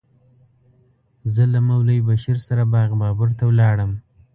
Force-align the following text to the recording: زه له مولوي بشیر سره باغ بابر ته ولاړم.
زه 1.33 1.43
له 1.53 1.59
مولوي 1.67 1.99
بشیر 2.07 2.37
سره 2.47 2.63
باغ 2.73 2.89
بابر 3.01 3.29
ته 3.37 3.43
ولاړم. 3.47 3.91